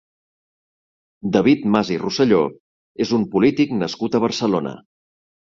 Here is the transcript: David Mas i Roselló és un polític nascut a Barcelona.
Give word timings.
David 1.35 1.67
Mas 1.75 1.91
i 1.97 1.99
Roselló 2.05 2.41
és 3.07 3.13
un 3.19 3.27
polític 3.37 3.77
nascut 3.83 4.19
a 4.21 4.25
Barcelona. 4.27 4.75